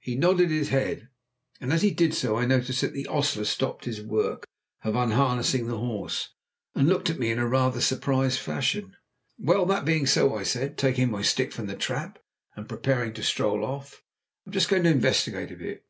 [0.00, 1.10] He nodded his head,
[1.60, 4.46] and as he did so I noticed that the ostler stopped his work
[4.82, 6.30] of unharnessing the horse,
[6.74, 8.96] and looked at me in rather a surprised fashion.
[9.36, 12.18] "Well, that being so," I said, taking my stick from the trap,
[12.56, 14.02] and preparing to stroll off,
[14.46, 15.84] "I'm just going to investigate a bit.